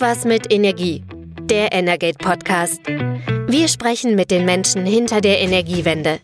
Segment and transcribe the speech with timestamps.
[0.00, 1.04] Irgendwas mit Energie.
[1.42, 2.80] Der Energate Podcast.
[2.86, 6.20] Wir sprechen mit den Menschen hinter der Energiewende.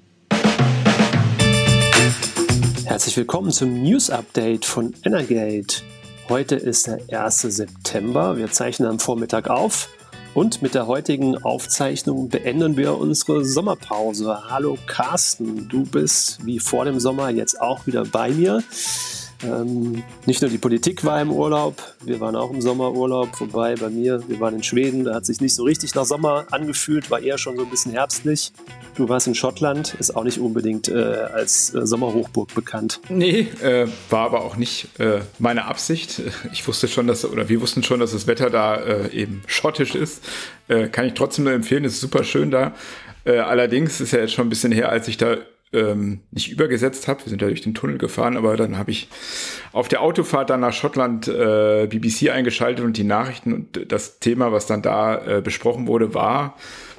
[2.86, 5.82] Herzlich willkommen zum News Update von Energate.
[6.30, 7.42] Heute ist der 1.
[7.42, 8.38] September.
[8.38, 9.90] Wir zeichnen am Vormittag auf.
[10.32, 14.38] Und mit der heutigen Aufzeichnung beenden wir unsere Sommerpause.
[14.48, 18.62] Hallo Carsten, du bist wie vor dem Sommer jetzt auch wieder bei mir.
[19.44, 23.90] Ähm, nicht nur die Politik war im Urlaub, wir waren auch im Sommerurlaub, wobei bei
[23.90, 27.20] mir, wir waren in Schweden, da hat sich nicht so richtig nach Sommer angefühlt, war
[27.20, 28.52] eher schon so ein bisschen herbstlich.
[28.96, 33.00] Du warst in Schottland, ist auch nicht unbedingt äh, als äh, Sommerhochburg bekannt.
[33.08, 36.22] Nee, äh, war aber auch nicht äh, meine Absicht.
[36.52, 39.94] Ich wusste schon, dass, oder wir wussten schon, dass das Wetter da äh, eben schottisch
[39.94, 40.22] ist.
[40.68, 42.74] Äh, kann ich trotzdem nur empfehlen, ist super schön da.
[43.24, 45.36] allerdings ist ja jetzt schon ein bisschen her, als ich da
[45.76, 47.24] ähm, nicht übergesetzt habe.
[47.24, 49.08] Wir sind ja durch den Tunnel gefahren, aber dann habe ich
[49.72, 54.52] auf der Autofahrt dann nach Schottland äh, BBC eingeschaltet und die Nachrichten und das Thema,
[54.52, 56.56] was dann da äh, besprochen wurde, war,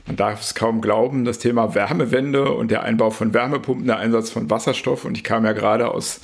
[0.07, 4.29] man darf es kaum glauben, das Thema Wärmewende und der Einbau von Wärmepumpen, der Einsatz
[4.29, 5.03] von Wasserstoff.
[5.03, 6.21] Und ich kam ja gerade aus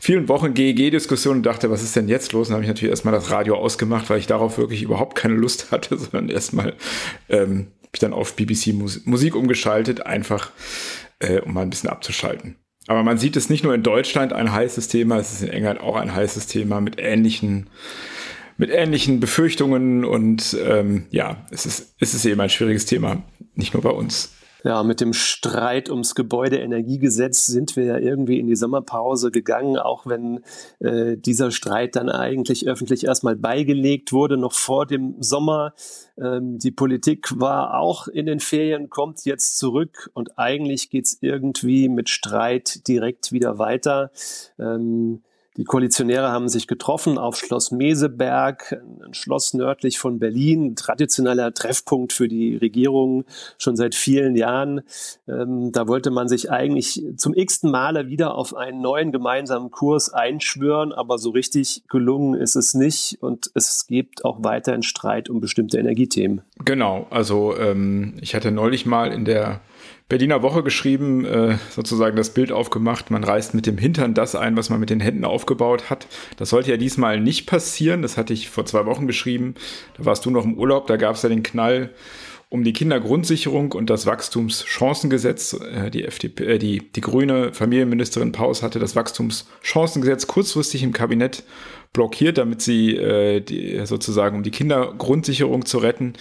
[0.00, 2.48] vielen Wochen GEG-Diskussionen und dachte, was ist denn jetzt los?
[2.48, 5.72] Und habe ich natürlich erstmal das Radio ausgemacht, weil ich darauf wirklich überhaupt keine Lust
[5.72, 6.74] hatte, sondern erstmal
[7.28, 8.72] ähm, ich dann auf BBC
[9.04, 10.50] Musik umgeschaltet, einfach
[11.20, 12.56] äh, um mal ein bisschen abzuschalten.
[12.86, 15.80] Aber man sieht es nicht nur in Deutschland ein heißes Thema, es ist in England
[15.80, 17.70] auch ein heißes Thema mit ähnlichen,
[18.58, 23.22] mit ähnlichen Befürchtungen und ähm, ja, es ist, es ist eben ein schwieriges Thema,
[23.54, 24.33] nicht nur bei uns.
[24.64, 30.06] Ja, mit dem Streit ums Gebäudeenergiegesetz sind wir ja irgendwie in die Sommerpause gegangen, auch
[30.06, 30.42] wenn
[30.78, 35.74] äh, dieser Streit dann eigentlich öffentlich erstmal beigelegt wurde, noch vor dem Sommer.
[36.16, 41.90] Ähm, die Politik war auch in den Ferien, kommt jetzt zurück und eigentlich geht's irgendwie
[41.90, 44.12] mit Streit direkt wieder weiter.
[44.58, 45.22] Ähm,
[45.56, 52.12] die Koalitionäre haben sich getroffen auf Schloss Meseberg, ein Schloss nördlich von Berlin, traditioneller Treffpunkt
[52.12, 53.24] für die Regierung
[53.56, 54.82] schon seit vielen Jahren.
[55.28, 60.12] Ähm, da wollte man sich eigentlich zum x-ten Male wieder auf einen neuen gemeinsamen Kurs
[60.12, 65.40] einschwören, aber so richtig gelungen ist es nicht und es gibt auch weiterhin Streit um
[65.40, 66.42] bestimmte Energiethemen.
[66.64, 69.60] Genau, also ähm, ich hatte neulich mal in der
[70.08, 74.54] Berliner Woche geschrieben, äh, sozusagen das Bild aufgemacht, man reißt mit dem Hintern das ein,
[74.54, 76.06] was man mit den Händen aufgebaut hat.
[76.36, 78.02] Das sollte ja diesmal nicht passieren.
[78.02, 79.54] Das hatte ich vor zwei Wochen geschrieben.
[79.96, 81.90] Da warst du noch im Urlaub, da gab es ja den Knall
[82.54, 85.54] um die Kindergrundsicherung und das Wachstumschancengesetz.
[85.54, 91.42] Äh, die, FDP, äh, die, die grüne Familienministerin Paus hatte das Wachstumschancengesetz kurzfristig im Kabinett
[91.92, 96.12] blockiert, damit sie äh, die, sozusagen um die Kindergrundsicherung zu retten.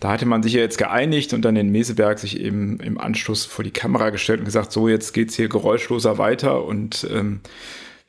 [0.00, 3.44] Da hatte man sich ja jetzt geeinigt und dann in Meseberg sich eben im Anschluss
[3.44, 7.38] vor die Kamera gestellt und gesagt, so jetzt geht's hier geräuschloser weiter und ähm,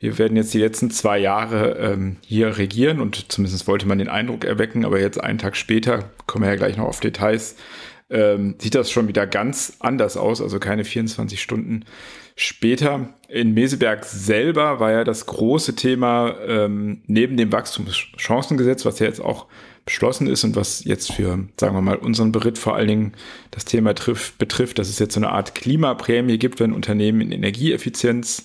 [0.00, 4.08] wir werden jetzt die letzten zwei Jahre ähm, hier regieren und zumindest wollte man den
[4.08, 7.56] Eindruck erwecken, aber jetzt einen Tag später, kommen wir ja gleich noch auf Details,
[8.10, 11.84] ähm, sieht das schon wieder ganz anders aus, also keine 24 Stunden
[12.36, 13.12] später.
[13.28, 19.20] In Meseberg selber war ja das große Thema ähm, neben dem Wachstumschancengesetz, was ja jetzt
[19.20, 19.46] auch
[19.84, 23.12] beschlossen ist und was jetzt für, sagen wir mal, unseren Beritt vor allen Dingen
[23.50, 27.32] das Thema trifft, betrifft, dass es jetzt so eine Art Klimaprämie gibt, wenn Unternehmen in
[27.32, 28.44] Energieeffizienz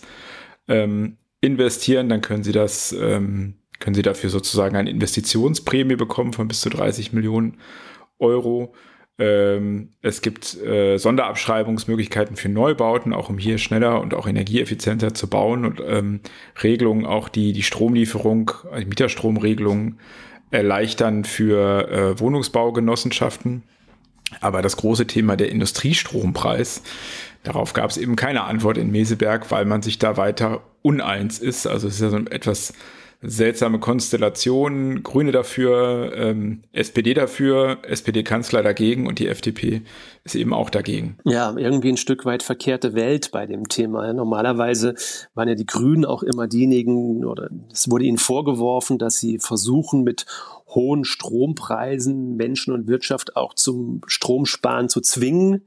[0.68, 6.48] ähm, investieren, dann können sie das, ähm, können sie dafür sozusagen eine Investitionsprämie bekommen von
[6.48, 7.58] bis zu 30 Millionen
[8.18, 8.74] Euro.
[9.20, 15.28] Ähm, es gibt äh, Sonderabschreibungsmöglichkeiten für Neubauten, auch um hier schneller und auch energieeffizienter zu
[15.30, 16.22] bauen und ähm,
[16.64, 20.00] Regelungen, auch die die Stromlieferung, die Mieterstromregelungen
[20.50, 23.64] erleichtern für äh, Wohnungsbaugenossenschaften.
[24.40, 26.82] Aber das große Thema der Industriestrompreis,
[27.44, 31.68] darauf gab es eben keine Antwort in Meseberg, weil man sich da weiter uneins ist.
[31.68, 32.74] Also es ist ja so etwas
[33.24, 35.02] seltsame Konstellationen.
[35.02, 39.82] Grüne dafür, ähm, SPD dafür, SPD-Kanzler dagegen und die FDP
[40.24, 41.18] ist eben auch dagegen.
[41.24, 44.12] Ja, irgendwie ein Stück weit verkehrte Welt bei dem Thema.
[44.14, 44.96] Normalerweise
[45.34, 50.04] waren ja die Grünen auch immer diejenigen, oder es wurde ihnen vorgeworfen, dass sie versuchen,
[50.04, 50.26] mit
[50.68, 55.66] hohen Strompreisen Menschen und Wirtschaft auch zum Stromsparen zu zwingen.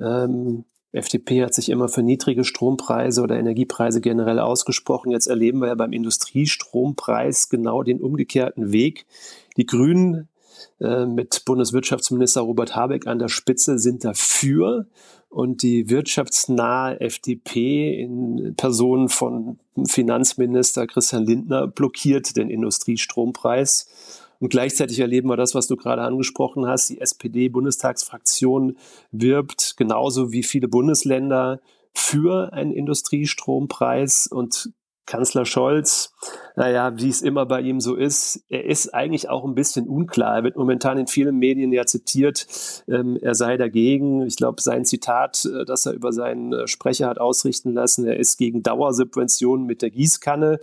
[0.00, 0.64] Ähm,
[0.94, 5.10] FDP hat sich immer für niedrige Strompreise oder Energiepreise generell ausgesprochen.
[5.10, 9.06] Jetzt erleben wir ja beim Industriestrompreis genau den umgekehrten Weg.
[9.56, 10.28] Die Grünen
[10.80, 14.86] äh, mit Bundeswirtschaftsminister Robert Habeck an der Spitze sind dafür
[15.28, 24.22] und die wirtschaftsnahe FDP in Person von Finanzminister Christian Lindner blockiert den Industriestrompreis.
[24.44, 26.90] Und gleichzeitig erleben wir das, was du gerade angesprochen hast.
[26.90, 28.76] Die SPD-Bundestagsfraktion
[29.10, 31.62] wirbt genauso wie viele Bundesländer
[31.94, 34.70] für einen Industriestrompreis und
[35.06, 36.12] Kanzler Scholz,
[36.56, 40.36] naja, wie es immer bei ihm so ist, er ist eigentlich auch ein bisschen unklar.
[40.36, 42.46] Er wird momentan in vielen Medien ja zitiert,
[42.86, 44.26] ähm, er sei dagegen.
[44.26, 48.18] Ich glaube, sein Zitat, äh, das er über seinen äh, Sprecher hat ausrichten lassen, er
[48.18, 50.58] ist gegen Dauersubventionen mit der Gießkanne.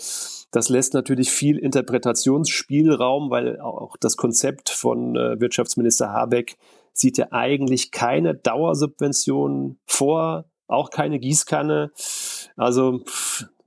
[0.52, 6.58] Das lässt natürlich viel Interpretationsspielraum, weil auch das Konzept von äh, Wirtschaftsminister Habeck
[6.94, 11.92] sieht ja eigentlich keine Dauersubventionen vor, auch keine Gießkanne.
[12.58, 13.02] Also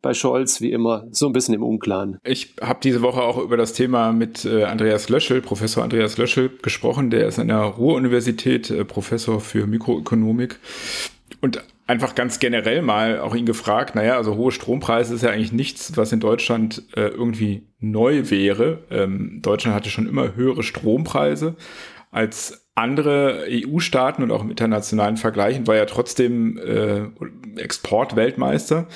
[0.03, 2.19] bei Scholz wie immer so ein bisschen im Unklaren.
[2.25, 6.51] Ich habe diese Woche auch über das Thema mit äh, Andreas Löschel, Professor Andreas Löschel,
[6.61, 7.09] gesprochen.
[7.09, 10.59] Der ist an der Ruhr-Universität äh, Professor für Mikroökonomik.
[11.41, 15.53] Und einfach ganz generell mal auch ihn gefragt, naja, also hohe Strompreise ist ja eigentlich
[15.53, 18.85] nichts, was in Deutschland äh, irgendwie neu wäre.
[18.91, 21.57] Ähm, Deutschland hatte schon immer höhere Strompreise
[22.11, 27.03] als andere EU-Staaten und auch im internationalen Vergleich war ja trotzdem äh,
[27.61, 28.89] Exportweltmeister.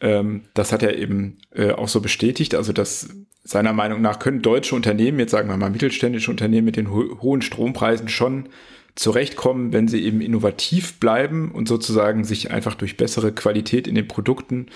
[0.00, 2.54] Ähm, das hat er eben äh, auch so bestätigt.
[2.54, 3.10] Also, dass
[3.44, 7.20] seiner Meinung nach können deutsche Unternehmen, jetzt sagen wir mal mittelständische Unternehmen mit den ho
[7.20, 8.48] hohen Strompreisen schon
[8.94, 14.08] zurechtkommen, wenn sie eben innovativ bleiben und sozusagen sich einfach durch bessere Qualität in den
[14.08, 14.66] Produkten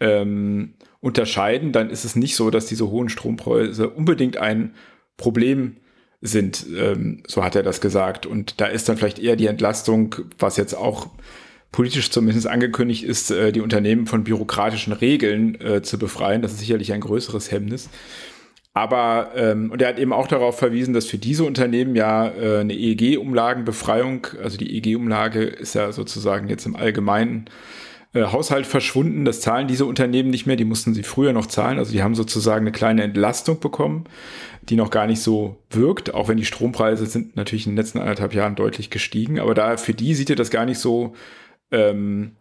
[0.00, 4.74] ähm, unterscheiden, dann ist es nicht so, dass diese hohen Strompreise unbedingt ein
[5.16, 5.76] Problem
[6.20, 6.66] sind.
[6.74, 8.26] Ähm, so hat er das gesagt.
[8.26, 11.08] Und da ist dann vielleicht eher die Entlastung, was jetzt auch
[11.72, 16.42] politisch zumindest angekündigt ist, äh, die Unternehmen von bürokratischen Regeln äh, zu befreien.
[16.42, 17.88] Das ist sicherlich ein größeres Hemmnis.
[18.74, 22.60] Aber, ähm, und er hat eben auch darauf verwiesen, dass für diese Unternehmen ja äh,
[22.60, 27.50] eine EEG-Umlagenbefreiung, also die EEG-Umlage ist ja sozusagen jetzt im allgemeinen
[28.14, 29.26] äh, Haushalt verschwunden.
[29.26, 31.78] Das zahlen diese Unternehmen nicht mehr, die mussten sie früher noch zahlen.
[31.78, 34.04] Also die haben sozusagen eine kleine Entlastung bekommen,
[34.62, 37.98] die noch gar nicht so wirkt, auch wenn die Strompreise sind natürlich in den letzten
[37.98, 39.38] anderthalb Jahren deutlich gestiegen.
[39.38, 41.14] Aber da für die sieht er das gar nicht so
[41.70, 42.36] ähm,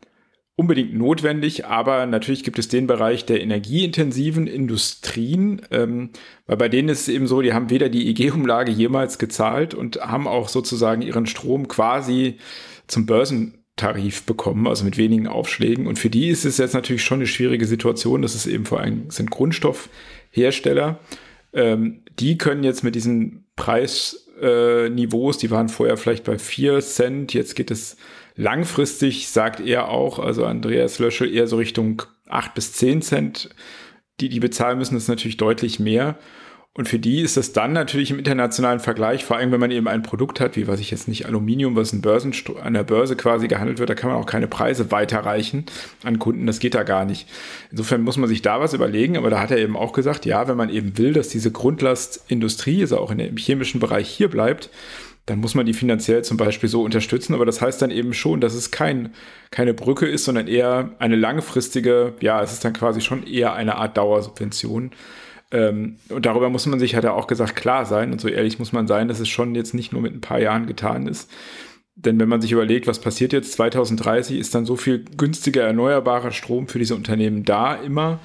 [0.62, 6.12] unbedingt notwendig, aber natürlich gibt es den Bereich der energieintensiven Industrien, ähm,
[6.46, 9.98] weil bei denen ist es eben so, die haben weder die EG-Umlage jemals gezahlt und
[10.02, 12.38] haben auch sozusagen ihren Strom quasi
[12.86, 15.88] zum Börsentarif bekommen, also mit wenigen Aufschlägen.
[15.88, 18.22] Und für die ist es jetzt natürlich schon eine schwierige Situation.
[18.22, 21.00] Das ist eben vor allem sind Grundstoffhersteller.
[21.54, 27.34] Ähm, die können jetzt mit diesen Preisniveaus, äh, die waren vorher vielleicht bei 4 Cent,
[27.34, 27.98] jetzt geht es
[28.36, 33.50] Langfristig sagt er auch, also Andreas Löschel, eher so Richtung 8 bis 10 Cent,
[34.20, 36.18] die die bezahlen müssen, ist natürlich deutlich mehr.
[36.74, 39.90] Und für die ist das dann natürlich im internationalen Vergleich, vor allem wenn man eben
[39.90, 42.34] ein Produkt hat, wie was ich jetzt nicht Aluminium, was Börsen,
[42.64, 45.66] an der Börse quasi gehandelt wird, da kann man auch keine Preise weiterreichen
[46.04, 47.28] an Kunden, das geht da gar nicht.
[47.72, 50.48] Insofern muss man sich da was überlegen, aber da hat er eben auch gesagt, ja,
[50.48, 54.70] wenn man eben will, dass diese Grundlastindustrie, also auch in dem chemischen Bereich hier bleibt,
[55.32, 57.34] dann muss man die finanziell zum Beispiel so unterstützen.
[57.34, 59.14] Aber das heißt dann eben schon, dass es kein,
[59.50, 63.78] keine Brücke ist, sondern eher eine langfristige, ja, es ist dann quasi schon eher eine
[63.78, 64.92] Art Dauersubvention.
[65.52, 68.12] Ähm, und darüber muss man sich, hat er auch gesagt, klar sein.
[68.12, 70.42] Und so ehrlich muss man sein, dass es schon jetzt nicht nur mit ein paar
[70.42, 71.32] Jahren getan ist.
[71.96, 76.32] Denn wenn man sich überlegt, was passiert jetzt 2030, ist dann so viel günstiger erneuerbarer
[76.32, 78.20] Strom für diese Unternehmen da immer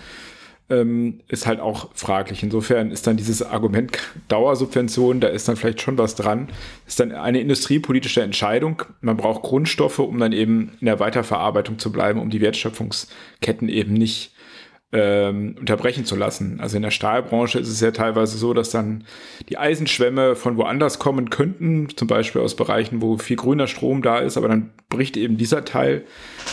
[0.69, 2.43] ähm, ist halt auch fraglich.
[2.43, 3.99] Insofern ist dann dieses Argument
[4.29, 6.49] Dauersubvention, da ist dann vielleicht schon was dran.
[6.87, 8.83] Ist dann eine industriepolitische Entscheidung.
[9.01, 13.95] Man braucht Grundstoffe, um dann eben in der Weiterverarbeitung zu bleiben, um die Wertschöpfungsketten eben
[13.95, 14.33] nicht
[14.93, 16.61] ähm, unterbrechen zu lassen.
[16.61, 19.05] Also in der Stahlbranche ist es ja teilweise so, dass dann
[19.49, 24.19] die Eisenschwämme von woanders kommen könnten, zum Beispiel aus Bereichen, wo viel grüner Strom da
[24.19, 26.05] ist, aber dann bricht eben dieser Teil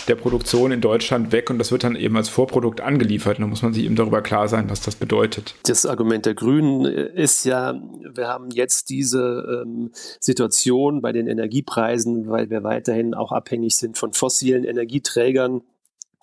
[0.08, 3.38] der Produktion in Deutschland weg und das wird dann eben als Vorprodukt angeliefert.
[3.40, 5.54] da muss man sich eben darüber klar sein, was das bedeutet.
[5.68, 7.80] Das Argument der Grünen ist ja,
[8.16, 14.00] wir haben jetzt diese ähm, Situation bei den Energiepreisen, weil wir weiterhin auch abhängig sind
[14.00, 15.62] von fossilen Energieträgern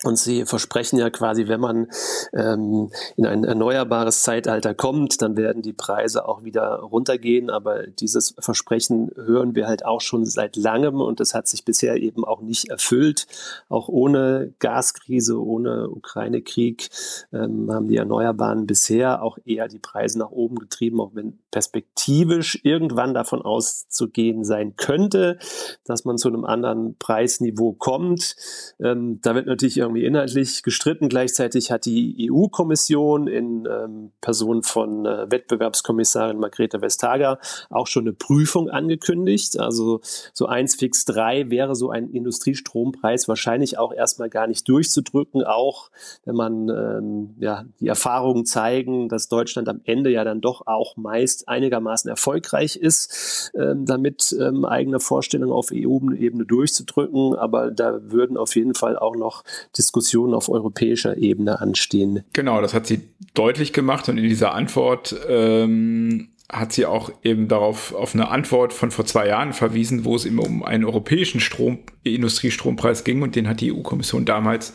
[0.03, 1.89] und sie versprechen ja quasi, wenn man
[2.33, 7.51] ähm, in ein erneuerbares Zeitalter kommt, dann werden die Preise auch wieder runtergehen.
[7.51, 11.97] Aber dieses Versprechen hören wir halt auch schon seit langem und das hat sich bisher
[11.97, 13.27] eben auch nicht erfüllt.
[13.69, 16.89] Auch ohne Gaskrise, ohne Ukraine-Krieg
[17.35, 22.61] ähm, haben die Erneuerbaren bisher auch eher die Preise nach oben getrieben, auch wenn perspektivisch
[22.63, 25.39] irgendwann davon auszugehen sein könnte,
[25.85, 28.37] dass man zu einem anderen Preisniveau kommt.
[28.81, 31.09] Ähm, da wird natürlich irgendwie inhaltlich gestritten.
[31.09, 37.39] Gleichzeitig hat die EU-Kommission in ähm, Person von äh, Wettbewerbskommissarin Margrethe Vestager
[37.69, 39.59] auch schon eine Prüfung angekündigt.
[39.59, 40.01] Also
[40.33, 45.91] so 1 fix 3 wäre so ein Industriestrompreis wahrscheinlich auch erstmal gar nicht durchzudrücken, auch
[46.25, 50.97] wenn man ähm, ja die Erfahrungen zeigen, dass Deutschland am Ende ja dann doch auch
[50.97, 57.35] meist einigermaßen erfolgreich ist, ähm, damit ähm, eigene Vorstellungen auf EU-Ebene durchzudrücken.
[57.35, 59.45] Aber da würden auf jeden Fall auch noch
[59.77, 62.25] Diskussionen auf europäischer Ebene anstehen.
[62.33, 63.03] Genau, das hat sie
[63.35, 68.73] deutlich gemacht und in dieser Antwort ähm, hat sie auch eben darauf auf eine Antwort
[68.73, 73.37] von vor zwei Jahren verwiesen, wo es immer um einen europäischen Strom, Industriestrompreis ging und
[73.37, 74.75] den hat die EU-Kommission damals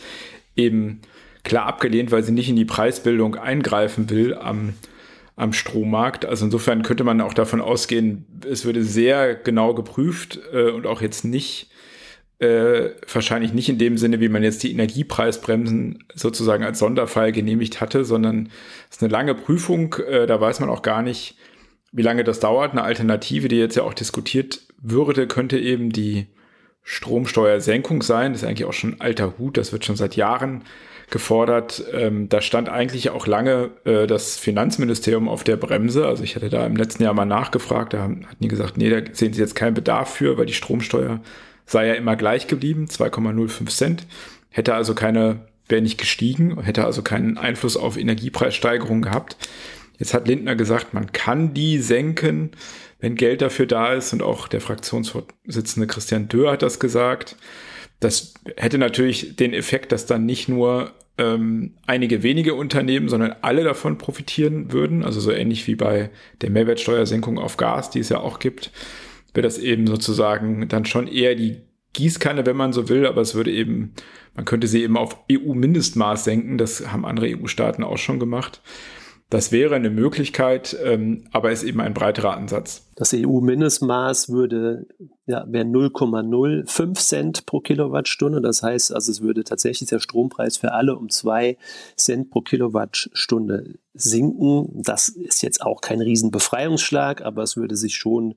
[0.55, 1.01] eben
[1.43, 4.73] klar abgelehnt, weil sie nicht in die Preisbildung eingreifen will am,
[5.35, 6.25] am Strommarkt.
[6.25, 11.01] Also insofern könnte man auch davon ausgehen, es würde sehr genau geprüft äh, und auch
[11.01, 11.69] jetzt nicht
[12.39, 17.79] äh, wahrscheinlich nicht in dem Sinne, wie man jetzt die Energiepreisbremsen sozusagen als Sonderfall genehmigt
[17.79, 18.49] hatte, sondern
[18.89, 19.93] es ist eine lange Prüfung.
[20.07, 21.35] Äh, da weiß man auch gar nicht,
[21.91, 22.71] wie lange das dauert.
[22.71, 26.27] Eine Alternative, die jetzt ja auch diskutiert würde, könnte eben die
[26.83, 28.33] Stromsteuersenkung sein.
[28.33, 29.57] Das ist eigentlich auch schon alter Hut.
[29.57, 30.63] Das wird schon seit Jahren
[31.09, 31.83] gefordert.
[31.93, 36.07] Ähm, da stand eigentlich auch lange äh, das Finanzministerium auf der Bremse.
[36.07, 37.93] Also ich hatte da im letzten Jahr mal nachgefragt.
[37.93, 41.21] Da hatten die gesagt, nee, da sehen sie jetzt keinen Bedarf für, weil die Stromsteuer
[41.65, 44.07] sei ja immer gleich geblieben, 2,05 Cent.
[44.49, 49.35] Hätte also keine, wäre nicht gestiegen, hätte also keinen Einfluss auf Energiepreissteigerungen gehabt.
[49.97, 52.51] Jetzt hat Lindner gesagt, man kann die senken,
[52.99, 54.13] wenn Geld dafür da ist.
[54.13, 57.35] Und auch der Fraktionsvorsitzende Christian Dörr hat das gesagt.
[57.99, 63.63] Das hätte natürlich den Effekt, dass dann nicht nur ähm, einige wenige Unternehmen, sondern alle
[63.63, 65.03] davon profitieren würden.
[65.03, 66.09] Also so ähnlich wie bei
[66.41, 68.71] der Mehrwertsteuersenkung auf Gas, die es ja auch gibt,
[69.33, 71.61] wäre das eben sozusagen dann schon eher die
[71.93, 73.93] Gießkanne, wenn man so will, aber es würde eben,
[74.35, 76.57] man könnte sie eben auf EU-Mindestmaß senken.
[76.57, 78.61] Das haben andere EU-Staaten auch schon gemacht.
[79.29, 82.83] Das wäre eine Möglichkeit, ähm, aber ist eben ein breiterer Ansatz.
[82.95, 84.87] Das EU-Mindestmaß würde
[85.25, 88.39] ja, wäre 0,05 Cent pro Kilowattstunde.
[88.39, 91.57] Das heißt, also es würde tatsächlich der Strompreis für alle um zwei
[91.97, 94.69] Cent pro Kilowattstunde sinken.
[94.73, 98.35] Das ist jetzt auch kein Riesenbefreiungsschlag, aber es würde sich schon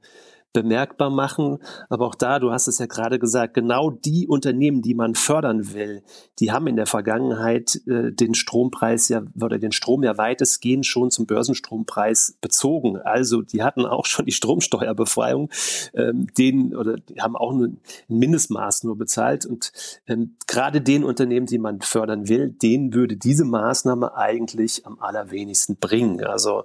[0.52, 1.58] bemerkbar machen.
[1.88, 5.72] Aber auch da, du hast es ja gerade gesagt, genau die Unternehmen, die man fördern
[5.74, 6.02] will,
[6.40, 11.10] die haben in der Vergangenheit äh, den Strompreis ja oder den Strom ja weitestgehend schon
[11.10, 12.96] zum Börsenstrompreis bezogen.
[12.96, 15.50] Also die hatten auch schon die Stromsteuerbefreiung,
[15.94, 19.44] ähm, den oder die haben auch ein Mindestmaß nur bezahlt.
[19.44, 19.72] Und
[20.06, 25.76] ähm, gerade den Unternehmen, die man fördern will, denen würde diese Maßnahme eigentlich am allerwenigsten
[25.76, 26.24] bringen.
[26.24, 26.64] Also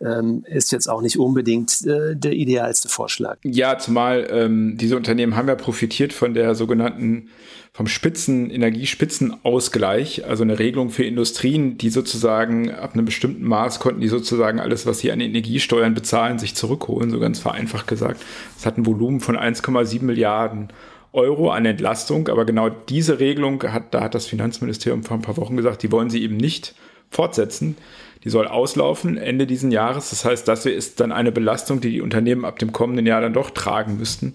[0.00, 3.21] ähm, ist jetzt auch nicht unbedingt äh, der idealste Vorschlag.
[3.22, 3.38] Vorschlag.
[3.44, 7.30] Ja, zumal ähm, diese Unternehmen haben ja profitiert von der sogenannten
[7.74, 14.02] vom Spitzen, Energiespitzenausgleich, also eine Regelung für Industrien, die sozusagen ab einem bestimmten Maß konnten
[14.02, 18.20] die sozusagen alles, was sie an Energiesteuern bezahlen, sich zurückholen, so ganz vereinfacht gesagt.
[18.56, 20.68] Das hat ein Volumen von 1,7 Milliarden
[21.14, 25.38] Euro an Entlastung, aber genau diese Regelung hat, da hat das Finanzministerium vor ein paar
[25.38, 26.74] Wochen gesagt, die wollen sie eben nicht
[27.10, 27.76] fortsetzen.
[28.24, 30.10] Die soll auslaufen Ende diesen Jahres.
[30.10, 33.32] Das heißt, das ist dann eine Belastung, die die Unternehmen ab dem kommenden Jahr dann
[33.32, 34.34] doch tragen müssten.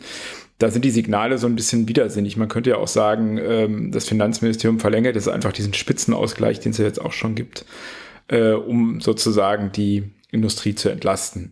[0.59, 2.35] Da sind die Signale so ein bisschen widersinnig.
[2.35, 6.79] Man könnte ja auch sagen, ähm, das Finanzministerium verlängert es einfach diesen Spitzenausgleich, den es
[6.79, 7.65] ja jetzt auch schon gibt,
[8.27, 11.51] äh, um sozusagen die Industrie zu entlasten.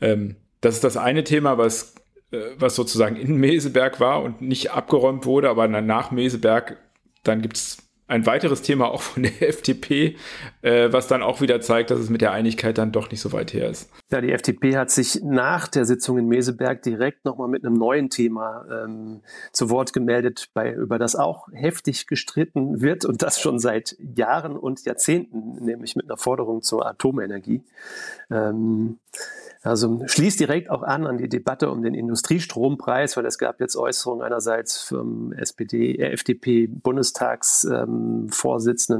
[0.00, 1.94] Ähm, das ist das eine Thema, was,
[2.32, 6.78] äh, was sozusagen in Meseberg war und nicht abgeräumt wurde, aber nach Meseberg,
[7.22, 10.16] dann gibt es ein weiteres Thema auch von der FDP,
[10.62, 13.32] äh, was dann auch wieder zeigt, dass es mit der Einigkeit dann doch nicht so
[13.32, 13.90] weit her ist.
[14.10, 18.08] Ja, die FDP hat sich nach der Sitzung in Meseberg direkt nochmal mit einem neuen
[18.08, 19.20] Thema ähm,
[19.52, 24.56] zu Wort gemeldet, bei, über das auch heftig gestritten wird und das schon seit Jahren
[24.56, 27.62] und Jahrzehnten, nämlich mit einer Forderung zur Atomenergie.
[28.30, 28.98] Ähm,
[29.62, 33.76] also schließt direkt auch an an die Debatte um den Industriestrompreis, weil es gab jetzt
[33.76, 38.28] Äußerungen einerseits vom SPD, äh, FDP-Bundestagsvorsitzenden, ähm,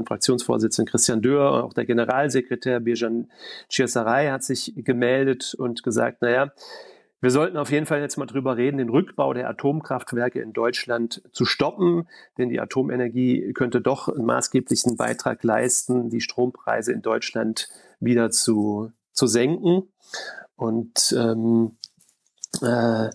[0.05, 3.29] Fraktionsvorsitzenden Christian Dörr, auch der Generalsekretär Birjan
[3.69, 6.51] Chirsaray hat sich gemeldet und gesagt, naja,
[7.21, 11.21] wir sollten auf jeden Fall jetzt mal drüber reden, den Rückbau der Atomkraftwerke in Deutschland
[11.33, 17.67] zu stoppen, denn die Atomenergie könnte doch einen maßgeblichen Beitrag leisten, die Strompreise in Deutschland
[17.99, 19.91] wieder zu, zu senken.
[20.55, 21.77] Und ähm,
[22.61, 23.09] äh,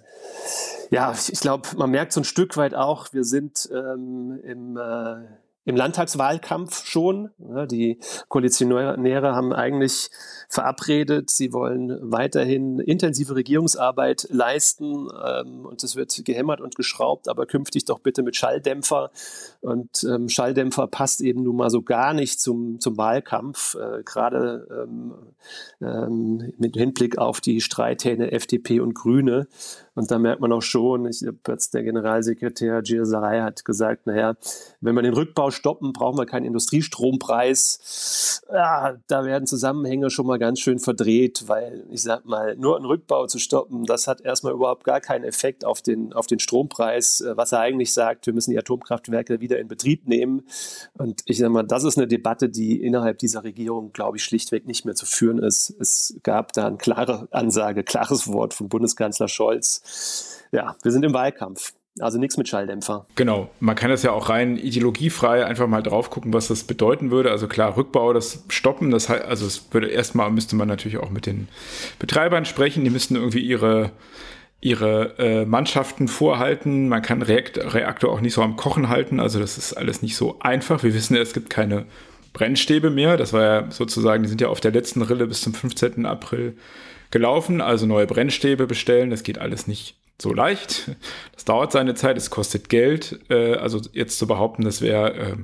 [0.90, 5.24] ja, ich glaube, man merkt so ein Stück weit auch, wir sind ähm, im äh,
[5.64, 7.30] im Landtagswahlkampf schon.
[7.38, 10.10] Die Koalitionäre haben eigentlich
[10.48, 17.46] verabredet, sie wollen weiterhin intensive Regierungsarbeit leisten ähm, und es wird gehämmert und geschraubt, aber
[17.46, 19.10] künftig doch bitte mit Schalldämpfer.
[19.60, 24.66] Und ähm, Schalldämpfer passt eben nun mal so gar nicht zum, zum Wahlkampf, äh, gerade
[24.70, 25.14] ähm,
[26.58, 29.46] mit Hinblick auf die Streithähne FDP und Grüne.
[29.94, 34.34] Und da merkt man auch schon, ich, der Generalsekretär Gilles Sarai hat gesagt, naja,
[34.80, 38.42] wenn man den Rückbau stoppen, brauchen wir keinen Industriestrompreis.
[38.52, 42.84] Ja, da werden Zusammenhänge schon mal ganz schön verdreht, weil ich sag mal, nur einen
[42.84, 47.22] Rückbau zu stoppen, das hat erstmal überhaupt gar keinen Effekt auf den, auf den Strompreis,
[47.22, 50.42] äh, was er eigentlich sagt, wir müssen die Atomkraftwerke wieder in Betrieb nehmen.
[50.98, 54.66] Und ich sag mal, das ist eine Debatte, die innerhalb dieser Regierung, glaube ich, schlichtweg
[54.66, 55.70] nicht mehr zu führen ist.
[55.80, 60.42] Es gab da eine klare Ansage, klares Wort von Bundeskanzler Scholz.
[60.52, 61.72] Ja, wir sind im Wahlkampf.
[62.00, 63.06] Also nichts mit Schalldämpfer.
[63.14, 63.50] Genau.
[63.60, 67.30] Man kann das ja auch rein ideologiefrei einfach mal drauf gucken, was das bedeuten würde.
[67.30, 71.10] Also klar, Rückbau, das Stoppen, das heißt, also es würde erstmal müsste man natürlich auch
[71.10, 71.46] mit den
[72.00, 72.82] Betreibern sprechen.
[72.82, 73.92] Die müssten irgendwie ihre
[74.60, 76.88] ihre äh, Mannschaften vorhalten.
[76.88, 79.20] Man kann Reakt Reaktor auch nicht so am Kochen halten.
[79.20, 80.82] Also das ist alles nicht so einfach.
[80.82, 81.84] Wir wissen ja, es gibt keine
[82.32, 83.18] Brennstäbe mehr.
[83.18, 86.06] Das war ja sozusagen, die sind ja auf der letzten Rille bis zum 15.
[86.06, 86.56] April
[87.10, 87.60] gelaufen.
[87.60, 89.10] Also neue Brennstäbe bestellen.
[89.10, 90.90] Das geht alles nicht so leicht.
[91.32, 93.20] Das dauert seine Zeit, es kostet Geld.
[93.28, 95.36] Äh, also jetzt zu behaupten, das wäre äh,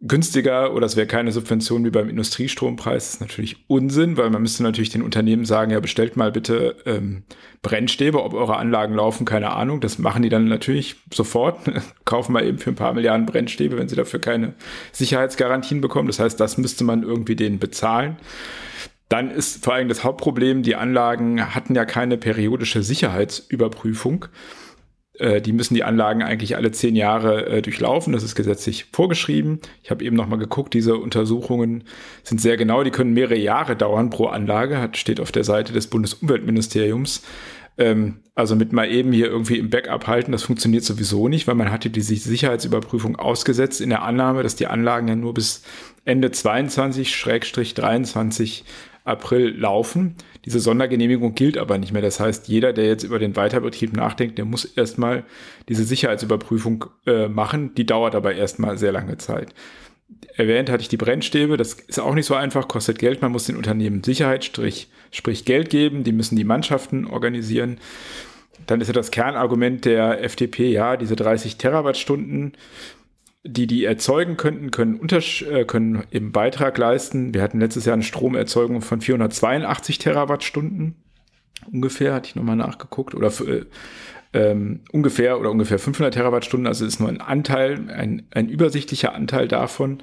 [0.00, 4.62] günstiger oder es wäre keine Subvention wie beim Industriestrompreis, ist natürlich Unsinn, weil man müsste
[4.62, 7.24] natürlich den Unternehmen sagen, ja, bestellt mal bitte ähm,
[7.62, 9.80] Brennstäbe, ob eure Anlagen laufen, keine Ahnung.
[9.80, 11.58] Das machen die dann natürlich sofort,
[12.04, 14.54] kaufen mal eben für ein paar Milliarden Brennstäbe, wenn sie dafür keine
[14.92, 16.06] Sicherheitsgarantien bekommen.
[16.06, 18.18] Das heißt, das müsste man irgendwie denen bezahlen.
[19.08, 24.26] Dann ist vor allem das Hauptproblem, die Anlagen hatten ja keine periodische Sicherheitsüberprüfung.
[25.18, 28.12] Äh, die müssen die Anlagen eigentlich alle zehn Jahre äh, durchlaufen.
[28.12, 29.60] Das ist gesetzlich vorgeschrieben.
[29.82, 31.84] Ich habe eben noch mal geguckt, diese Untersuchungen
[32.22, 32.84] sind sehr genau.
[32.84, 34.78] Die können mehrere Jahre dauern pro Anlage.
[34.78, 37.22] Hat, steht auf der Seite des Bundesumweltministeriums.
[37.78, 41.54] Ähm, also mit mal eben hier irgendwie im Backup halten, das funktioniert sowieso nicht, weil
[41.54, 45.62] man hatte die Sicherheitsüberprüfung ausgesetzt in der Annahme, dass die Anlagen ja nur bis
[46.04, 48.62] Ende 22-23
[49.08, 50.14] April laufen.
[50.44, 52.02] Diese Sondergenehmigung gilt aber nicht mehr.
[52.02, 55.24] Das heißt, jeder, der jetzt über den Weiterbetrieb nachdenkt, der muss erstmal
[55.68, 57.74] diese Sicherheitsüberprüfung äh, machen.
[57.74, 59.54] Die dauert aber erstmal sehr lange Zeit.
[60.36, 61.56] Erwähnt hatte ich die Brennstäbe.
[61.56, 63.20] Das ist auch nicht so einfach, kostet Geld.
[63.22, 66.04] Man muss den Unternehmen Sicherheit, sprich, sprich Geld geben.
[66.04, 67.78] Die müssen die Mannschaften organisieren.
[68.66, 72.52] Dann ist ja das Kernargument der FDP, ja, diese 30 Terawattstunden
[73.44, 77.34] die die erzeugen könnten, können, Untersch äh, können eben Beitrag leisten.
[77.34, 80.96] Wir hatten letztes Jahr eine Stromerzeugung von 482 Terawattstunden.
[81.72, 83.14] Ungefähr, hatte ich nochmal nachgeguckt.
[83.14, 83.64] Oder äh,
[84.32, 86.66] ähm, ungefähr oder ungefähr 500 Terawattstunden.
[86.66, 90.02] Also ist nur ein Anteil, ein, ein übersichtlicher Anteil davon.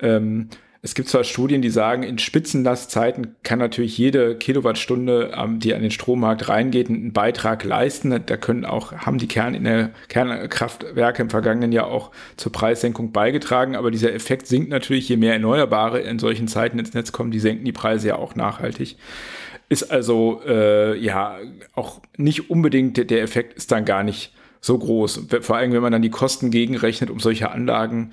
[0.00, 0.48] Ähm,
[0.84, 5.80] es gibt zwar Studien, die sagen, in Spitzenlastzeiten kann natürlich jede Kilowattstunde, ähm, die an
[5.80, 8.22] den Strommarkt reingeht, einen Beitrag leisten.
[8.26, 13.12] Da können auch, haben die Kern in der Kernkraftwerke im vergangenen Jahr auch zur Preissenkung
[13.12, 13.76] beigetragen.
[13.76, 17.40] Aber dieser Effekt sinkt natürlich, je mehr Erneuerbare in solchen Zeiten ins Netz kommen, die
[17.40, 18.98] senken die Preise ja auch nachhaltig.
[19.70, 21.38] Ist also, äh, ja,
[21.72, 25.28] auch nicht unbedingt, der Effekt ist dann gar nicht so groß.
[25.40, 28.10] Vor allem, wenn man dann die Kosten gegenrechnet, um solche Anlagen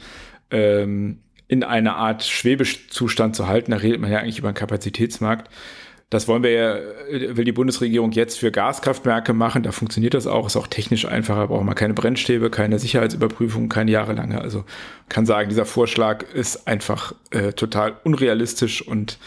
[0.52, 1.20] ähm,
[1.52, 3.72] in einer Art Schwebezustand zu halten.
[3.72, 5.50] Da redet man ja eigentlich über einen Kapazitätsmarkt.
[6.10, 9.62] Das wollen wir ja, äh, will die Bundesregierung jetzt für Gaskraftwerke machen.
[9.62, 13.92] Da funktioniert das auch, ist auch technisch einfacher, braucht man keine Brennstäbe, keine Sicherheitsüberprüfung, keine
[13.92, 14.40] jahrelange.
[14.40, 14.64] Also
[15.10, 19.18] kann sagen, dieser Vorschlag ist einfach äh, total unrealistisch und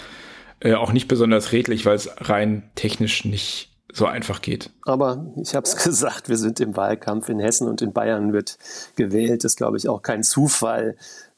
[0.60, 4.70] äh, auch nicht besonders redlich, weil es rein technisch nicht so einfach geht.
[4.84, 8.58] Aber ich habe es gesagt, wir sind im Wahlkampf in Hessen und in Bayern wird
[8.96, 9.44] gewählt.
[9.44, 10.96] Das ist, glaube ich, auch kein Zufall,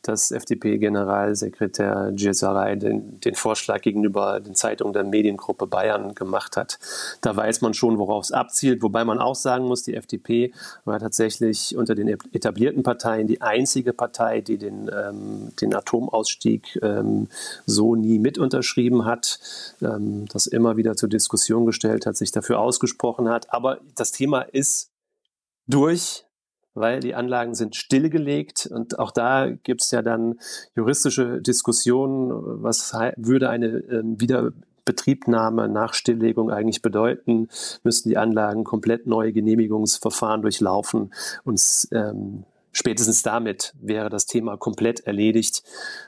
[0.09, 6.79] dass FDP-Generalsekretär Gilsaray den, den Vorschlag gegenüber den Zeitungen der Mediengruppe Bayern gemacht hat.
[7.21, 10.53] Da weiß man schon, worauf es abzielt, wobei man auch sagen muss, die FDP
[10.85, 17.29] war tatsächlich unter den etablierten Parteien die einzige Partei, die den, ähm, den Atomausstieg ähm,
[17.65, 19.41] so nie mit unterschrieben hat,
[19.83, 23.53] ähm, das immer wieder zur Diskussion gestellt hat, sich dafür ausgesprochen hat.
[23.53, 24.91] Aber das Thema ist
[25.67, 26.26] durch
[26.77, 30.39] weil die Anlagen sind stillgelegt und auch da gibt es ja dann
[30.75, 32.31] juristische Diskussionen,
[32.63, 37.49] was würde eine äh, Wiederbetriebnahme nach Stilllegung eigentlich bedeuten?
[37.83, 41.15] Müssten die Anlagen komplett neue Genehmigungsverfahren durchlaufen?
[41.45, 45.63] Und ähm, spätestens damit wäre das Thema komplett erledigt.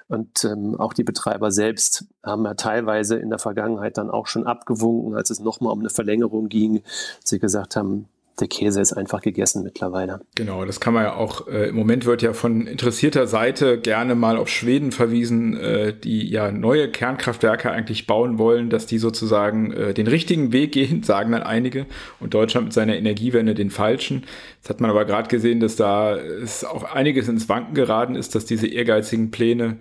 [0.08, 4.46] Und ähm, auch die Betreiber selbst haben ja teilweise in der Vergangenheit dann auch schon
[4.46, 6.82] abgewunken, als es nochmal um eine Verlängerung ging.
[7.24, 8.08] Sie gesagt haben,
[8.40, 10.20] der Käse ist einfach gegessen mittlerweile.
[10.34, 14.14] Genau, das kann man ja auch, äh, im Moment wird ja von interessierter Seite gerne
[14.14, 19.72] mal auf Schweden verwiesen, äh, die ja neue Kernkraftwerke eigentlich bauen wollen, dass die sozusagen
[19.72, 21.86] äh, den richtigen Weg gehen, sagen dann einige,
[22.20, 24.24] und Deutschland mit seiner Energiewende den falschen.
[24.56, 28.34] Jetzt hat man aber gerade gesehen, dass da ist auch einiges ins Wanken geraten ist,
[28.34, 29.76] dass diese ehrgeizigen Pläne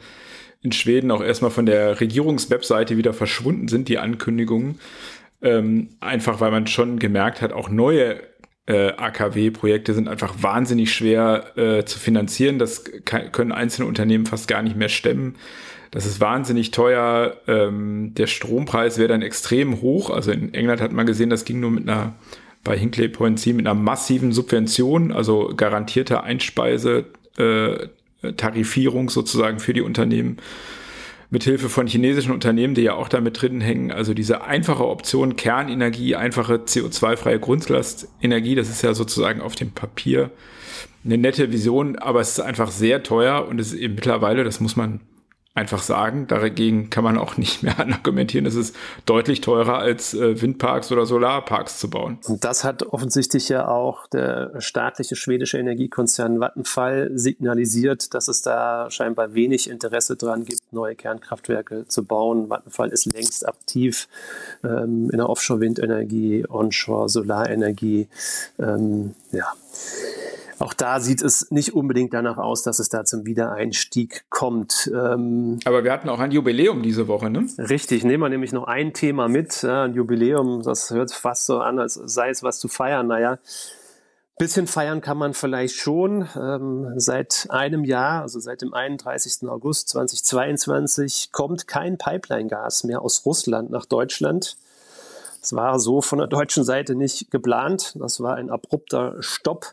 [0.62, 4.80] in Schweden auch erstmal von der Regierungswebseite wieder verschwunden sind, die Ankündigungen.
[5.42, 8.22] Ähm, einfach weil man schon gemerkt hat, auch neue
[8.68, 12.60] äh, AKW-Projekte sind einfach wahnsinnig schwer äh, zu finanzieren.
[12.60, 15.36] Das können einzelne Unternehmen fast gar nicht mehr stemmen.
[15.92, 17.38] Das ist wahnsinnig teuer.
[17.48, 20.10] Ähm, der Strompreis wäre dann extrem hoch.
[20.10, 22.14] Also in England hat man gesehen, das ging nur mit einer,
[22.64, 27.06] bei Hinkley Point C, mit einer massiven Subvention, also garantierte Einspeise,
[27.38, 27.88] äh,
[29.10, 30.38] sozusagen für die Unternehmen
[31.30, 33.92] mithilfe von chinesischen Unternehmen, die ja auch damit drin hängen.
[33.92, 40.32] Also diese einfache Option Kernenergie, einfache CO2-freie Grundlastenergie, das ist ja sozusagen auf dem Papier
[41.04, 44.60] eine nette Vision, aber es ist einfach sehr teuer und es ist eben mittlerweile, das
[44.60, 45.00] muss man
[45.58, 46.28] einfach sagen.
[46.28, 48.46] Dagegen kann man auch nicht mehr argumentieren.
[48.46, 52.20] Es ist deutlich teurer als äh, Windparks oder Solarparks zu bauen.
[52.26, 58.90] Und das hat offensichtlich ja auch der staatliche schwedische Energiekonzern Vattenfall signalisiert, dass es da
[58.92, 62.50] scheinbar wenig Interesse dran gibt, neue Kernkraftwerke zu bauen.
[62.50, 64.08] Vattenfall ist längst aktiv
[64.64, 68.08] ähm, in der Offshore-Windenergie, Onshore-Solarenergie.
[68.60, 69.48] Ähm, ja
[70.60, 74.92] auch da sieht es nicht unbedingt danach aus, dass es da zum Wiedereinstieg kommt.
[74.94, 77.48] Ähm, Aber wir hatten auch ein Jubiläum diese Woche, ne?
[77.58, 79.62] Richtig, nehmen wir nämlich noch ein Thema mit.
[79.62, 83.08] Ja, ein Jubiläum, das hört fast so an, als sei es was zu feiern.
[83.08, 83.40] Naja,
[84.40, 86.28] Bisschen feiern kann man vielleicht schon.
[86.36, 89.50] Ähm, seit einem Jahr, also seit dem 31.
[89.50, 94.56] August 2022, kommt kein Pipeline-Gas mehr aus Russland nach Deutschland.
[95.48, 97.96] Es war so von der deutschen Seite nicht geplant.
[97.98, 99.68] Das war ein abrupter Stopp,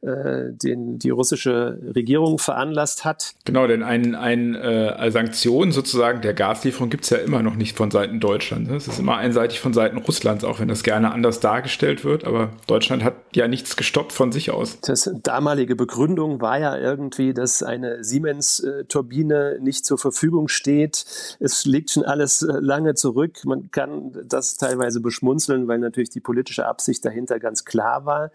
[0.00, 3.34] äh, den die russische Regierung veranlasst hat.
[3.44, 7.76] Genau, denn ein, ein äh, Sanktion sozusagen der Gaslieferung gibt es ja immer noch nicht
[7.76, 8.70] von Seiten Deutschlands.
[8.70, 12.24] Es ist immer einseitig von Seiten Russlands, auch wenn das gerne anders dargestellt wird.
[12.24, 14.80] Aber Deutschland hat ja nichts gestoppt von sich aus.
[14.80, 21.04] Das damalige Begründung war ja irgendwie, dass eine Siemens-Turbine nicht zur Verfügung steht.
[21.38, 23.44] Es liegt schon alles äh, lange zurück.
[23.44, 28.30] Man kann das teilweise beschreiben schmunzeln, weil natürlich die politische Absicht dahinter ganz klar war.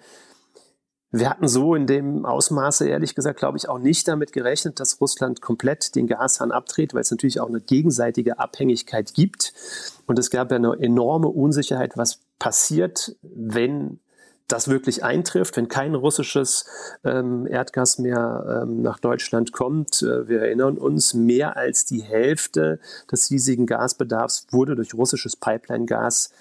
[1.16, 5.00] Wir hatten so in dem Ausmaße, ehrlich gesagt, glaube ich, auch nicht damit gerechnet, dass
[5.00, 9.54] Russland komplett den Gashahn abdreht, weil es natürlich auch eine gegenseitige Abhängigkeit gibt.
[10.08, 14.00] Und es gab ja eine enorme Unsicherheit, was passiert, wenn
[14.48, 16.66] das wirklich eintrifft, wenn kein russisches
[17.04, 20.02] ähm, Erdgas mehr ähm, nach Deutschland kommt.
[20.02, 22.80] Äh, wir erinnern uns, mehr als die Hälfte
[23.12, 26.34] des hiesigen Gasbedarfs wurde durch russisches Pipeline-Gas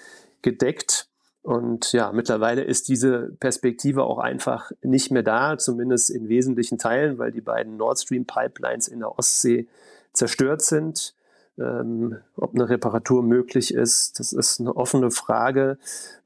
[0.43, 1.07] gedeckt.
[1.41, 7.17] Und ja, mittlerweile ist diese Perspektive auch einfach nicht mehr da, zumindest in wesentlichen Teilen,
[7.17, 9.67] weil die beiden Nord Stream Pipelines in der Ostsee
[10.13, 11.15] zerstört sind.
[11.59, 15.77] Ähm, ob eine Reparatur möglich ist, das ist eine offene Frage.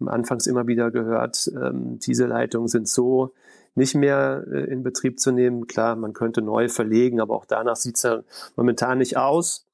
[0.06, 3.34] Anfangs immer wieder gehört, ähm, diese Leitungen sind so
[3.75, 5.67] nicht mehr äh, in Betrieb zu nehmen.
[5.67, 8.23] Klar, man könnte neu verlegen, aber auch danach sieht es ja
[8.56, 9.66] momentan nicht aus.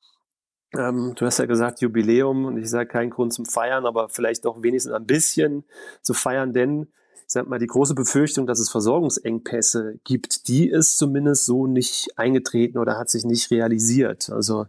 [0.78, 4.46] Ähm, du hast ja gesagt Jubiläum und ich sage keinen Grund zum Feiern, aber vielleicht
[4.46, 5.64] doch wenigstens ein bisschen
[6.02, 6.88] zu feiern, denn
[7.26, 12.10] ich sag mal, die große Befürchtung, dass es Versorgungsengpässe gibt, die ist zumindest so nicht
[12.18, 14.30] eingetreten oder hat sich nicht realisiert.
[14.30, 14.68] Also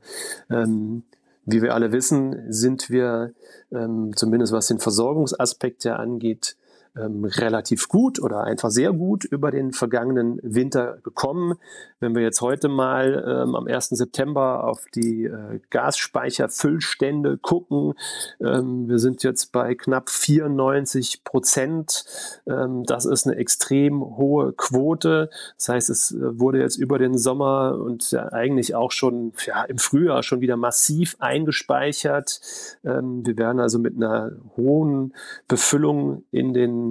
[0.51, 1.03] ähm,
[1.47, 3.33] wie wir alle wissen, sind wir
[3.73, 6.57] ähm, zumindest was den Versorgungsaspekt ja angeht,
[6.97, 11.55] ähm, relativ gut oder einfach sehr gut über den vergangenen Winter gekommen.
[12.01, 13.91] Wenn wir jetzt heute mal ähm, am 1.
[13.91, 17.95] September auf die äh, Gasspeicherfüllstände gucken,
[18.41, 22.05] ähm, wir sind jetzt bei knapp 94 Prozent.
[22.47, 25.31] Ähm, das ist eine extrem hohe Quote.
[25.57, 29.65] Das heißt, es äh, wurde jetzt über den Sommer und ja, eigentlich auch schon ja,
[29.65, 32.41] im Frühjahr schon wieder massiv eingespeichert.
[32.85, 35.15] Ähm, wir werden also mit einer hohen
[35.49, 36.84] Befüllung in den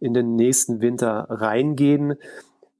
[0.00, 2.16] in den nächsten Winter reingehen.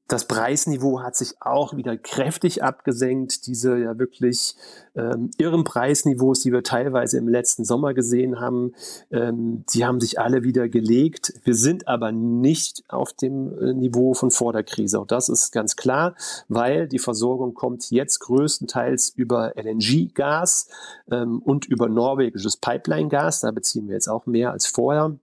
[0.07, 3.47] Das Preisniveau hat sich auch wieder kräftig abgesenkt.
[3.47, 4.55] Diese ja wirklich
[4.95, 8.75] ähm, irren Preisniveaus, die wir teilweise im letzten Sommer gesehen haben,
[9.11, 11.33] ähm, die haben sich alle wieder gelegt.
[11.45, 15.01] Wir sind aber nicht auf dem äh, Niveau von vor der Krise.
[15.01, 16.15] Auch das ist ganz klar,
[16.49, 20.69] weil die Versorgung kommt jetzt größtenteils über LNG-Gas
[21.11, 23.41] ähm, und über norwegisches Pipeline-Gas.
[23.41, 25.17] Da beziehen wir jetzt auch mehr als vorher.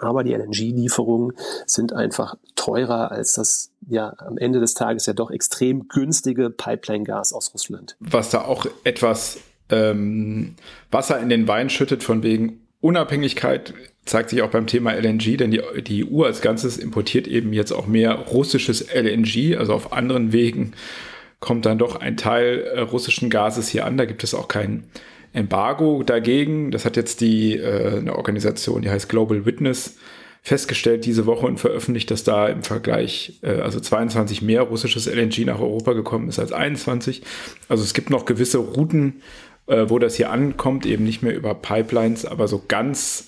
[0.00, 1.32] Aber die LNG-Lieferungen
[1.66, 7.32] sind einfach teurer als das ja am Ende des Tages ja doch extrem günstige Pipeline-Gas
[7.32, 7.96] aus Russland.
[8.00, 9.38] Was da auch etwas
[9.70, 10.56] ähm,
[10.90, 13.74] Wasser in den Wein schüttet, von wegen Unabhängigkeit,
[14.04, 17.72] zeigt sich auch beim Thema LNG, denn die, die EU als Ganzes importiert eben jetzt
[17.72, 20.74] auch mehr russisches LNG, also auf anderen Wegen
[21.40, 23.96] kommt dann doch ein Teil äh, russischen Gases hier an.
[23.96, 24.90] Da gibt es auch keinen
[25.32, 26.70] Embargo dagegen.
[26.70, 29.96] Das hat jetzt die äh, eine Organisation, die heißt Global Witness,
[30.42, 35.44] festgestellt diese Woche und veröffentlicht, dass da im Vergleich äh, also 22 mehr russisches LNG
[35.44, 37.22] nach Europa gekommen ist als 21.
[37.68, 39.22] Also es gibt noch gewisse Routen,
[39.66, 43.26] äh, wo das hier ankommt, eben nicht mehr über Pipelines, aber so ganz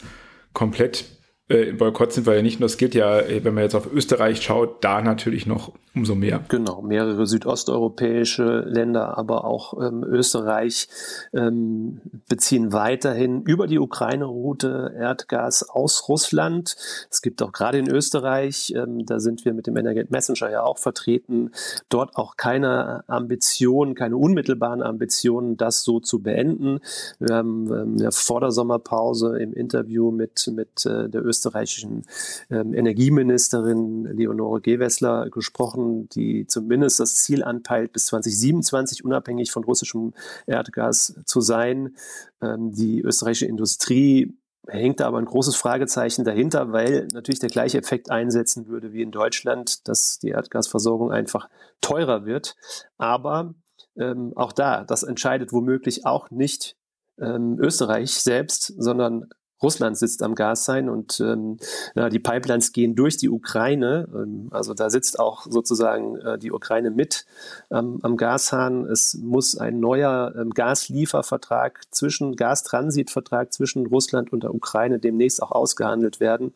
[0.53, 1.05] komplett
[1.51, 3.75] äh, im Boykott sind wir ja nicht nur, das gilt ja, äh, wenn man jetzt
[3.75, 6.45] auf Österreich schaut, da natürlich noch umso mehr.
[6.49, 10.89] Genau, mehrere südosteuropäische Länder, aber auch ähm, Österreich
[11.33, 16.77] ähm, beziehen weiterhin über die Ukraine-Route Erdgas aus Russland.
[17.11, 20.63] Es gibt auch gerade in Österreich, ähm, da sind wir mit dem Energet Messenger ja
[20.63, 21.51] auch vertreten,
[21.89, 26.81] dort auch keine Ambitionen, keine unmittelbaren Ambitionen, das so zu beenden.
[27.19, 32.05] Wir haben ähm, ja vor der Sommerpause im Interview mit, mit äh, der österreichischen
[32.51, 35.80] ähm, Energieministerin Leonore Gewessler gesprochen,
[36.13, 40.15] die zumindest das Ziel anpeilt, bis 2027 unabhängig von russischem
[40.47, 41.97] Erdgas zu sein.
[42.41, 47.79] Ähm, die österreichische Industrie hängt da aber ein großes Fragezeichen dahinter, weil natürlich der gleiche
[47.79, 51.49] Effekt einsetzen würde wie in Deutschland, dass die Erdgasversorgung einfach
[51.81, 52.57] teurer wird.
[52.99, 53.55] Aber
[53.97, 56.77] ähm, auch da, das entscheidet womöglich auch nicht
[57.19, 59.29] ähm, Österreich selbst, sondern
[59.63, 61.59] Russland sitzt am Gas sein und ähm,
[61.95, 64.09] ja, die Pipelines gehen durch die Ukraine.
[64.15, 67.27] Ähm, also da sitzt auch sozusagen äh, die Ukraine mit
[67.71, 68.87] ähm, am Gashahn.
[68.87, 75.53] Es muss ein neuer ähm, Gasliefervertrag zwischen, Gastransitvertrag zwischen Russland und der Ukraine demnächst auch
[75.53, 76.53] ausgehandelt werden.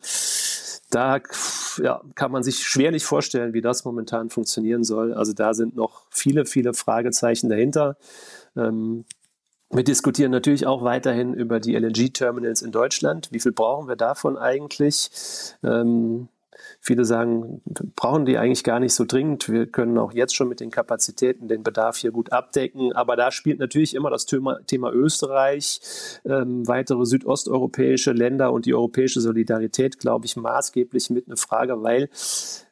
[0.89, 1.19] Da
[1.81, 5.13] ja, kann man sich schwerlich vorstellen, wie das momentan funktionieren soll.
[5.13, 7.97] Also da sind noch viele, viele Fragezeichen dahinter.
[9.71, 13.29] Wir diskutieren natürlich auch weiterhin über die LNG-Terminals in Deutschland.
[13.31, 15.09] Wie viel brauchen wir davon eigentlich?
[15.63, 16.29] Ähm,
[16.79, 17.61] viele sagen,
[17.95, 19.49] brauchen die eigentlich gar nicht so dringend.
[19.49, 22.93] Wir können auch jetzt schon mit den Kapazitäten den Bedarf hier gut abdecken.
[22.93, 25.81] Aber da spielt natürlich immer das Thema, Thema Österreich,
[26.25, 32.09] ähm, weitere südosteuropäische Länder und die europäische Solidarität, glaube ich, maßgeblich mit eine Frage, weil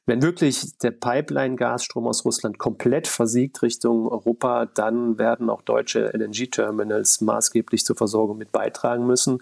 [0.06, 7.22] wenn wirklich der Pipeline-Gasstrom aus Russland komplett versiegt Richtung Europa, dann werden auch deutsche LNG-Terminals
[7.22, 9.40] maßgeblich zur Versorgung mit beitragen müssen.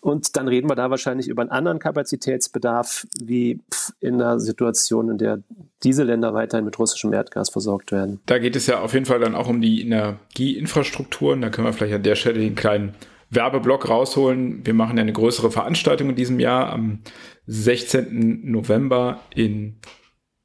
[0.00, 3.60] Und dann reden wir da wahrscheinlich über einen anderen Kapazitätsbedarf, wie
[4.00, 5.38] in einer Situation, in der
[5.84, 8.20] diese Länder weiterhin mit russischem Erdgas versorgt werden.
[8.26, 11.40] Da geht es ja auf jeden Fall dann auch um die Energieinfrastrukturen.
[11.40, 12.94] Da können wir vielleicht an der Stelle den kleinen
[13.32, 14.64] Werbeblock rausholen.
[14.64, 17.00] Wir machen eine größere Veranstaltung in diesem Jahr am
[17.46, 18.50] 16.
[18.50, 19.78] November in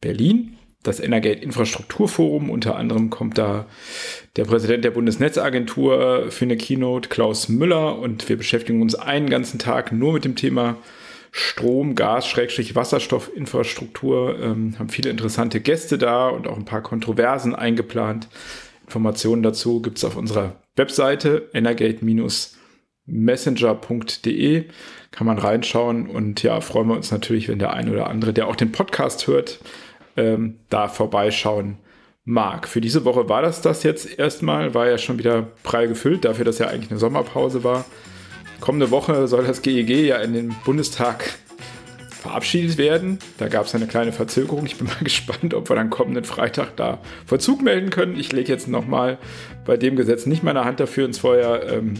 [0.02, 0.58] Berlin.
[0.84, 2.50] Das Energate Infrastrukturforum.
[2.50, 3.66] Unter anderem kommt da
[4.38, 8.00] der Präsident der Bundesnetzagentur für eine Keynote, Klaus Müller.
[8.00, 10.78] Und wir beschäftigen uns einen ganzen Tag nur mit dem Thema
[11.32, 14.40] Strom, Gas, Schrägstrich, Wasserstoffinfrastruktur.
[14.40, 18.30] Ähm, haben viele interessante Gäste da und auch ein paar Kontroversen eingeplant.
[18.86, 21.50] Informationen dazu gibt es auf unserer Webseite
[23.08, 24.66] energate-messenger.de
[25.12, 28.48] kann man reinschauen und ja, freuen wir uns natürlich, wenn der ein oder andere, der
[28.48, 29.60] auch den Podcast hört,
[30.16, 31.78] ähm, da vorbeischauen
[32.26, 32.68] mag.
[32.68, 36.46] Für diese Woche war das das jetzt erstmal, war ja schon wieder prall gefüllt, dafür,
[36.46, 37.86] dass ja eigentlich eine Sommerpause war.
[38.60, 41.36] Kommende Woche soll das GEG e ja in den Bundestag
[42.10, 43.20] verabschiedet werden.
[43.38, 44.66] Da gab es eine kleine Verzögerung.
[44.66, 48.20] Ich bin mal gespannt, ob wir dann kommenden Freitag da Vollzug melden können.
[48.20, 49.20] Ich lege jetzt nochmal
[49.66, 51.62] bei dem Gesetz nicht meine Hand dafür ins Feuer.
[51.72, 51.94] Ähm,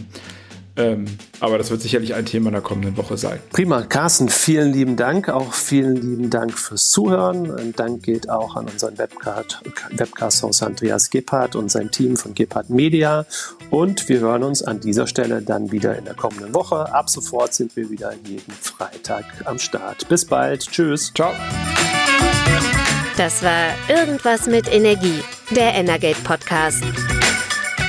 [0.78, 1.06] ähm,
[1.40, 3.40] aber das wird sicherlich ein Thema in der kommenden Woche sein.
[3.50, 3.82] Prima.
[3.82, 5.28] Carsten, vielen lieben Dank.
[5.28, 7.50] Auch vielen lieben Dank fürs Zuhören.
[7.50, 13.26] Ein Dank geht auch an unseren Webcast-Host Andreas Gebhardt und sein Team von Gebhardt Media.
[13.70, 16.94] Und wir hören uns an dieser Stelle dann wieder in der kommenden Woche.
[16.94, 20.08] Ab sofort sind wir wieder jeden Freitag am Start.
[20.08, 20.60] Bis bald.
[20.70, 21.12] Tschüss.
[21.12, 21.32] Ciao.
[23.16, 26.84] Das war Irgendwas mit Energie, der Energate Podcast.